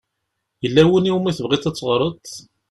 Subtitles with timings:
[0.63, 2.23] Yella win i wumi tebɣiḍ ad teɣṛeḍ?